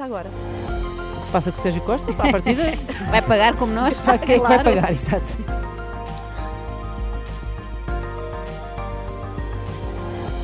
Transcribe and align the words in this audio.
Costa 0.00 0.04
agora. 0.04 0.30
O 1.16 1.20
que 1.20 1.26
se 1.26 1.30
passa 1.32 1.52
com 1.52 1.58
o 1.58 1.60
Sérgio 1.60 1.82
Costa, 1.82 2.10
à 2.12 2.30
partida, 2.30 2.62
Vai 3.10 3.20
pagar 3.22 3.56
como 3.56 3.72
nós? 3.74 4.00
vai- 4.00 4.18
quem 4.18 4.36
é 4.36 4.38
que 4.38 4.46
vai 4.46 4.62
Claro. 4.62 4.64
pagar? 4.80 4.92
Exato. 4.92 5.38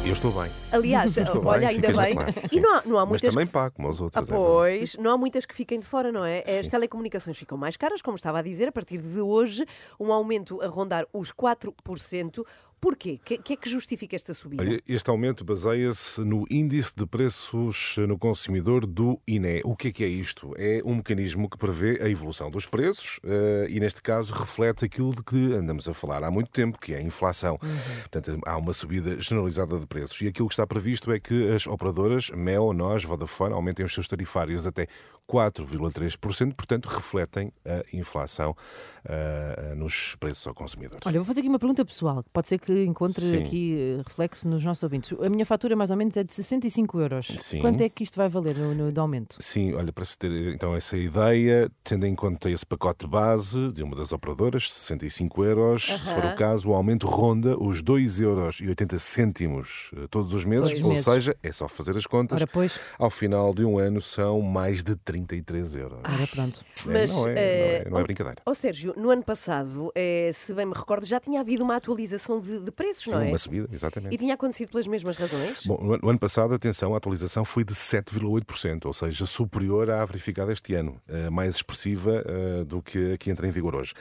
Eu 0.04 0.12
estou 0.12 0.30
bem. 0.30 0.53
Aliás, 0.71 1.16
Estou 1.16 1.45
olha, 1.45 1.66
bem, 1.66 1.69
ainda 1.69 1.88
bem. 2.00 2.14
claro, 2.14 2.32
E 2.45 2.48
sim. 2.48 2.61
não 2.61 2.77
há, 2.77 2.82
não 2.87 2.96
há 2.96 3.00
Mas 3.00 3.08
muitas. 3.08 3.34
também 3.34 3.46
que- 3.46 3.53
pago, 3.53 3.74
como 3.74 3.88
os 3.88 4.00
Ah, 4.00 4.04
outros. 4.04 4.22
é 4.22 4.27
pois, 4.37 4.95
não 5.00 5.11
há 5.11 5.19
muitas 5.19 5.45
que 5.45 5.53
fiquem 5.53 5.81
de 5.81 5.87
fora, 5.87 6.13
não 6.13 6.25
é? 6.25 6.45
As 6.61 6.69
telecomunicações 6.69 7.37
ficam 7.37 7.59
mais 7.59 7.77
caras, 7.77 8.01
como 8.01 8.15
estava 8.17 8.38
a 8.38 8.43
dizer, 8.43 8.69
a 8.69 8.73
partir 8.73 8.99
de 8.99 9.21
hoje, 9.21 9.65
um 9.99 10.13
aumento 10.13 10.63
a 10.63 10.69
rondar 10.69 11.04
os 11.13 11.33
4%. 11.33 12.45
Porquê? 12.81 13.19
O 13.21 13.24
que, 13.24 13.38
que 13.38 13.53
é 13.54 13.56
que 13.56 13.69
justifica 13.69 14.15
esta 14.15 14.35
subida? 14.35 14.63
Este 14.87 15.09
aumento 15.11 15.45
baseia-se 15.45 16.20
no 16.20 16.45
índice 16.51 16.95
de 16.95 17.06
preços 17.06 17.97
no 18.06 18.19
consumidor 18.19 18.87
do 18.87 19.20
INE. 19.27 19.62
O 19.65 19.74
que 19.74 19.88
é 19.88 19.92
que 19.92 20.05
é 20.05 20.06
isto? 20.06 20.52
É 20.56 20.83
um 20.84 20.97
mecanismo 20.97 21.48
que 21.48 21.56
prevê 21.56 21.98
a 22.02 22.09
evolução 22.09 22.50
dos 22.50 22.66
preços 22.66 23.19
eh, 23.24 23.66
e, 23.70 23.80
neste 23.80 24.02
caso, 24.02 24.33
reflete 24.33 24.84
aquilo 24.84 25.14
de 25.14 25.23
que 25.23 25.55
andamos 25.55 25.88
a 25.88 25.95
falar 25.95 26.23
há 26.23 26.30
muito 26.30 26.50
tempo, 26.50 26.78
que 26.78 26.92
é 26.92 26.98
a 26.98 27.02
inflação. 27.02 27.59
Portanto, 27.59 28.38
há 28.47 28.56
uma 28.56 28.74
subida 28.74 29.19
generalizada 29.20 29.78
de 29.78 29.86
preços. 29.86 30.20
E 30.20 30.28
aquilo 30.28 30.48
que 30.48 30.55
está 30.55 30.66
previsto 30.66 31.11
é 31.11 31.19
que 31.19 31.50
as 31.50 31.66
operadoras, 31.66 32.30
Mel, 32.30 32.72
Nós, 32.72 33.05
Vodafone, 33.05 33.55
aumentem 33.55 33.84
os 33.84 33.95
seus 33.95 34.06
tarifários 34.06 34.66
até 34.66 34.86
4,3%, 35.28 36.55
portanto, 36.55 36.86
refletem 36.86 37.52
a 37.64 37.97
inflação 37.97 38.56
eh, 39.05 39.74
nos 39.77 40.14
preços 40.16 40.47
ao 40.47 40.55
consumidor. 40.55 41.00
Olha, 41.05 41.19
vou 41.19 41.24
fazer 41.24 41.41
aqui 41.41 41.48
uma 41.48 41.58
pergunta 41.58 41.84
pessoal, 41.84 42.22
que 42.22 42.30
pode 42.30 42.47
ser 42.47 42.58
que 42.58 42.66
encontre 42.73 43.25
Sim. 43.25 43.37
aqui 43.38 43.77
eh, 43.79 44.02
reflexo 44.06 44.48
nos 44.48 44.65
nossos 44.65 44.83
ouvintes. 44.83 45.15
A 45.20 45.29
minha 45.29 45.47
fatura, 45.47 45.75
mais 45.77 45.91
ou 45.91 45.97
menos, 45.97 46.16
é 46.16 46.25
de 46.25 46.33
65 46.33 47.01
euros. 47.01 47.27
Sim. 47.41 47.61
Quanto 47.61 47.80
é 47.80 47.89
que 47.89 48.02
isto 48.02 48.16
vai 48.16 48.29
valer 48.29 48.56
no, 48.56 48.75
no 48.75 48.92
de 48.92 49.01
aumento? 49.01 49.37
Sim, 49.41 49.75
olha, 49.75 49.92
para 49.92 50.05
se 50.05 50.16
ter 50.19 50.30
então 50.55 50.75
essa 50.75 50.97
ideia, 50.97 51.70
tendo 51.84 52.06
em 52.06 52.15
conta 52.15 52.51
esse 52.51 52.65
pacote 52.66 53.06
base 53.06 53.73
de 53.73 53.83
uma 53.83 53.97
das 53.97 54.12
operadoras, 54.12 54.70
65 54.73 55.45
euros, 55.45 55.84
se 55.86 56.14
for 56.14 56.25
o 56.25 56.34
caso, 56.36 56.70
o 56.70 56.75
aumento 56.75 57.06
ronda 57.06 57.56
os 57.62 57.83
2 57.83 58.20
euros 58.20 58.58
e 58.61 58.69
80 58.69 58.98
cêntimos 58.98 59.91
eh, 59.97 60.06
todos 60.11 60.33
os 60.34 60.45
meses, 60.45 60.73
os 60.73 60.83
ou 60.83 60.89
meses. 60.91 61.05
seja, 61.05 61.36
é 61.42 61.53
só 61.53 61.69
fazer 61.69 61.97
as 61.97 62.06
contas. 62.06 62.36
Ora, 62.36 62.47
pois, 62.47 62.78
Ao 62.98 63.11
final 63.11 63.53
de 63.55 63.64
um 63.64 63.78
ano 63.78 64.01
são 64.01 64.41
mais 64.41 64.83
de 64.83 64.97
33 64.97 65.77
euros. 65.77 65.98
ora, 66.05 66.27
pronto. 66.27 66.64
É, 66.89 66.92
Mas, 66.92 67.12
não, 67.12 67.23
é, 67.23 67.25
não, 67.25 67.33
eh, 67.39 67.83
é, 67.86 67.91
não 67.91 67.98
é 67.98 68.03
brincadeira. 68.03 68.42
Ó 68.47 68.55
Sérgio, 68.55 68.95
no 68.97 69.11
ano 69.11 69.23
passado, 69.23 69.92
se 70.33 70.55
bem 70.55 70.67
me 70.67 70.73
recordo, 70.75 71.05
já 71.05 71.19
tinha 71.20 71.41
havido 71.41 71.62
uma 71.64 71.77
atualização 71.77 72.41
de, 72.41 72.55
de 72.64 72.70
preços, 72.70 73.04
Sim, 73.04 73.10
não 73.12 73.20
é? 73.22 73.28
uma 73.28 73.38
subida, 73.38 73.68
exatamente. 73.72 74.14
E 74.14 74.18
tinha 74.18 74.34
acontecido 74.34 74.70
pelas 74.70 74.86
mesmas 74.86 75.16
razões? 75.16 75.66
Bom, 75.66 75.78
no 75.82 75.92
ano- 75.94 76.00
no 76.02 76.08
ano 76.10 76.18
passado, 76.18 76.54
atenção, 76.54 76.94
a 76.94 76.98
atualização 76.98 77.44
foi 77.44 77.64
de 77.64 77.74
7,8%, 77.74 78.86
ou 78.86 78.92
seja, 78.92 79.26
superior 79.26 79.90
à 79.90 80.04
verificada 80.04 80.52
este 80.52 80.74
ano, 80.74 81.00
eh, 81.08 81.30
mais 81.30 81.56
expressiva 81.56 82.22
eh, 82.27 82.64
do 82.64 82.80
que 82.82 83.12
a 83.14 83.18
que 83.18 83.30
entra 83.30 83.46
em 83.46 83.50
vigor 83.50 83.74
hoje. 83.74 83.92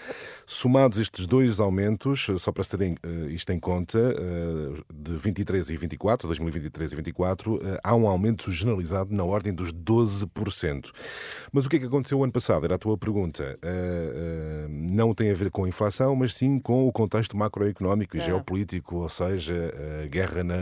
Somados 0.45 0.97
estes 0.97 1.25
dois 1.27 1.59
aumentos, 1.59 2.27
só 2.37 2.51
para 2.51 2.63
se 2.63 2.69
terem 2.69 2.95
eh, 3.03 3.07
isto 3.31 3.51
em 3.51 3.59
conta, 3.59 3.97
de 5.05 5.15
23 5.17 5.69
e 5.69 5.77
24, 5.77 6.27
2023 6.27 6.91
e 6.91 6.95
24, 6.95 7.59
eh, 7.63 7.79
há 7.83 7.95
um 7.95 8.07
aumento 8.07 8.49
generalizado 8.51 9.13
na 9.15 9.23
ordem 9.23 9.53
dos 9.53 9.71
12%. 9.71 10.91
Mas 11.51 11.65
o 11.65 11.69
que 11.69 11.75
é 11.75 11.79
que 11.79 11.85
aconteceu 11.85 12.17
o 12.19 12.23
ano 12.23 12.33
passado? 12.33 12.65
Era 12.65 12.75
a 12.75 12.77
tua 12.77 12.97
pergunta. 12.97 13.57
Eh, 13.61 14.65
eh, 14.65 14.67
não 14.91 15.13
tem 15.13 15.29
a 15.29 15.33
ver 15.35 15.51
com 15.51 15.63
a 15.65 15.67
inflação, 15.69 16.15
mas 16.15 16.33
sim 16.33 16.59
com 16.59 16.87
o 16.87 16.91
contexto 16.91 17.37
macroeconómico 17.37 18.17
e 18.17 18.19
Ah. 18.19 18.23
geopolítico, 18.23 18.95
ou 18.97 19.09
seja, 19.09 19.73
a 20.03 20.07
guerra 20.07 20.43
na 20.43 20.55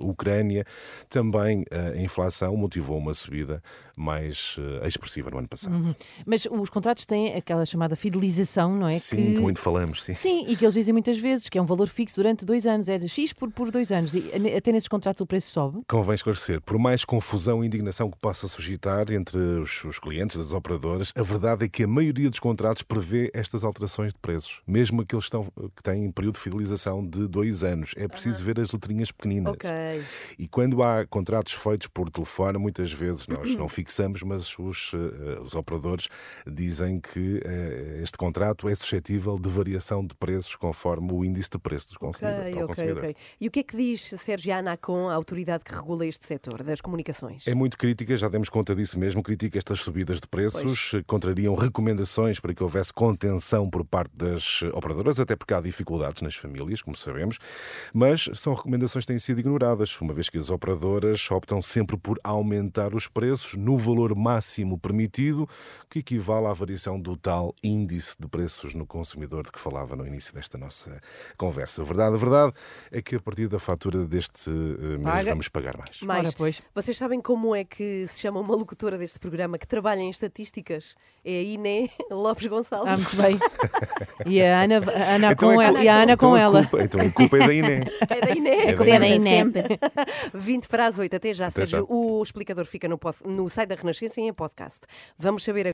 Ucrânia. 0.00 0.64
Também 1.08 1.64
a 1.70 1.96
inflação 1.98 2.56
motivou 2.56 2.98
uma 2.98 3.14
subida 3.14 3.62
mais 3.96 4.56
expressiva 4.84 5.30
no 5.30 5.38
ano 5.38 5.48
passado. 5.48 5.96
Mas 6.26 6.46
os 6.46 6.68
contratos 6.70 7.04
têm 7.06 7.34
aquela 7.34 7.64
chamada 7.64 7.96
fidelização, 7.96 8.76
não 8.76 8.86
é? 8.88 8.98
Sim, 8.98 9.16
que 9.16 9.38
muito 9.40 9.60
falamos, 9.60 10.04
sim. 10.04 10.14
Sim, 10.14 10.44
e 10.48 10.56
que 10.56 10.64
eles 10.64 10.74
dizem 10.74 10.92
muitas 10.92 11.18
vezes 11.18 11.48
que 11.48 11.56
é 11.58 11.62
um 11.62 11.66
valor 11.66 11.88
fixo 11.88 12.16
durante 12.16 12.44
dois 12.44 12.66
anos, 12.66 12.88
é 12.88 12.98
de 12.98 13.08
X 13.08 13.32
por, 13.32 13.50
por 13.50 13.70
dois 13.78 13.92
anos. 13.92 14.14
E 14.14 14.56
até 14.56 14.72
nesses 14.72 14.88
contratos 14.88 15.20
o 15.20 15.26
preço 15.26 15.50
sobe. 15.50 15.80
Convém 15.88 16.14
esclarecer, 16.14 16.60
por 16.60 16.78
mais 16.78 17.04
confusão 17.04 17.62
e 17.62 17.66
indignação 17.66 18.10
que 18.10 18.18
possa 18.18 18.48
suscitar 18.48 19.12
entre 19.12 19.38
os, 19.38 19.84
os 19.84 19.98
clientes 19.98 20.36
das 20.36 20.52
operadoras, 20.52 21.12
a 21.14 21.22
verdade 21.22 21.64
é 21.64 21.68
que 21.68 21.84
a 21.84 21.86
maioria 21.86 22.28
dos 22.28 22.40
contratos 22.40 22.82
prevê 22.82 23.30
estas 23.32 23.64
alterações 23.64 24.12
de 24.12 24.18
preços, 24.18 24.60
mesmo 24.66 25.02
aqueles 25.02 25.28
que, 25.28 25.36
estão, 25.36 25.44
que 25.76 25.82
têm 25.82 26.10
período 26.10 26.34
de 26.34 26.40
fidelização 26.40 27.04
de 27.04 27.26
dois 27.28 27.62
anos. 27.62 27.94
É 27.96 28.08
preciso 28.08 28.44
ver 28.44 28.58
as 28.60 28.72
letrinhas 28.72 29.12
pequeninas. 29.12 29.52
Ok. 29.54 29.70
E 30.38 30.48
quando 30.48 30.82
há 30.82 31.06
contratos 31.06 31.52
feitos 31.52 31.86
por 31.86 32.10
telefone, 32.10 32.58
muitas 32.58 32.92
vezes 32.92 33.26
nós 33.28 33.54
não 33.54 33.68
fixamos, 33.70 34.22
mas 34.22 34.58
os, 34.58 34.92
eh, 34.94 35.40
os 35.40 35.54
operadores 35.54 36.08
dizem 36.46 37.00
que 37.00 37.40
eh, 37.44 38.00
este 38.02 38.16
contrato 38.18 38.68
é 38.68 38.74
suscetível 38.74 39.38
de 39.38 39.48
variação 39.48 40.04
de 40.04 40.14
preços 40.14 40.56
conforme 40.56 41.12
o 41.12 41.24
índice 41.24 41.50
de 41.50 41.58
preço 41.58 41.88
dos 41.88 41.96
consumidores. 41.96 42.56
ao 42.56 42.64
ok, 42.64 42.66
consumidor. 42.66 43.04
ok. 43.04 43.16
E 43.40 43.46
o 43.46 43.50
que 43.50 43.60
é 43.60 43.62
que 43.68 43.76
diz, 43.76 44.00
Sérgio, 44.00 44.54
a 44.54 44.58
ANACOM, 44.60 45.10
a 45.10 45.14
autoridade 45.14 45.62
que 45.62 45.74
regula 45.74 46.06
este 46.06 46.24
setor 46.24 46.62
das 46.62 46.80
comunicações? 46.80 47.46
É 47.46 47.54
muito 47.54 47.76
crítica, 47.76 48.16
já 48.16 48.26
demos 48.26 48.48
conta 48.48 48.74
disso 48.74 48.98
mesmo, 48.98 49.22
critica 49.22 49.58
estas 49.58 49.80
subidas 49.80 50.22
de 50.22 50.26
preços, 50.26 50.92
contrariam 51.06 51.54
recomendações 51.54 52.40
para 52.40 52.54
que 52.54 52.62
houvesse 52.62 52.90
contenção 52.90 53.68
por 53.68 53.84
parte 53.84 54.10
das 54.16 54.62
operadoras, 54.72 55.20
até 55.20 55.36
porque 55.36 55.52
há 55.52 55.60
dificuldades 55.60 56.22
nas 56.22 56.34
famílias, 56.34 56.80
como 56.80 56.96
sabemos, 56.96 57.38
mas 57.92 58.30
são 58.36 58.54
recomendações 58.54 59.04
que 59.04 59.12
têm 59.12 59.18
sido 59.18 59.40
ignoradas, 59.40 60.00
uma 60.00 60.14
vez 60.14 60.30
que 60.30 60.38
as 60.38 60.48
operadoras 60.48 61.30
optam 61.30 61.60
sempre 61.60 61.98
por 61.98 62.18
aumentar 62.24 62.94
os 62.94 63.06
preços 63.06 63.54
no 63.54 63.76
valor 63.76 64.14
máximo 64.16 64.78
permitido, 64.78 65.46
que 65.90 65.98
equivale 65.98 66.46
à 66.46 66.54
variação 66.54 66.98
do 66.98 67.18
tal 67.18 67.54
índice 67.62 68.16
de 68.18 68.26
preços 68.28 68.72
no 68.72 68.86
consumidor 68.86 69.44
de 69.44 69.52
que 69.52 69.60
falava 69.60 69.94
no 69.94 70.06
início 70.06 70.32
desta 70.32 70.56
nossa 70.56 71.02
conversa. 71.36 71.82
A 71.82 71.84
verdade, 71.84 72.14
a 72.14 72.18
verdade 72.18 72.52
é 72.90 73.02
que 73.02 73.16
a 73.16 73.20
partir 73.20 73.46
da 73.46 73.57
fatura 73.58 74.04
deste 74.06 74.50
eh, 74.50 74.52
mês 74.98 75.02
Paga. 75.02 75.30
vamos 75.30 75.48
pagar 75.48 75.76
mais. 75.76 76.00
Mais, 76.02 76.28
Ora, 76.28 76.34
pois. 76.36 76.62
vocês 76.74 76.96
sabem 76.96 77.20
como 77.20 77.54
é 77.54 77.64
que 77.64 78.06
se 78.06 78.20
chama 78.20 78.40
uma 78.40 78.54
locutora 78.54 78.96
deste 78.98 79.18
programa 79.18 79.58
que 79.58 79.66
trabalha 79.66 80.00
em 80.00 80.10
estatísticas? 80.10 80.94
É 81.24 81.40
a 81.40 81.42
Iné 81.42 81.90
Lopes 82.10 82.46
Gonçalves. 82.46 82.92
Ah, 82.92 82.96
muito 82.96 83.16
bem. 83.16 83.38
E 84.26 84.40
a 84.42 84.62
Ana, 84.62 84.76
a 84.78 85.14
Ana 85.14 85.32
Então 85.32 85.54
com 85.54 85.60
é 85.62 85.66
ela. 85.66 85.82
E 85.82 85.88
a 85.88 85.94
Ana 86.02 86.12
então 86.12 86.30
com 86.30 86.34
a 86.36 86.40
ela. 86.40 86.62
culpa- 86.66 86.84
então 86.84 87.00
a 87.00 87.10
culpa 87.10 87.36
é 87.36 87.46
da 87.46 87.54
Iné. 87.54 87.80
É 88.08 88.20
da 88.20 88.30
Iné. 88.30 88.70
É 88.70 88.98
da 88.98 89.08
Iné. 89.08 89.30
sempre. 89.38 89.62
20 90.34 90.66
para 90.68 90.86
as 90.86 90.98
8. 90.98 91.14
Até 91.16 91.34
já, 91.34 91.46
Até 91.46 91.60
Sérgio. 91.66 91.78
já. 91.80 91.84
O 91.88 92.22
explicador 92.22 92.64
fica 92.64 92.88
no, 92.88 92.96
pod- 92.96 93.18
no 93.24 93.48
site 93.50 93.68
da 93.70 93.74
Renascença 93.74 94.20
e 94.20 94.24
em 94.24 94.32
podcast. 94.32 94.80
Vamos 95.18 95.44
saber 95.44 95.66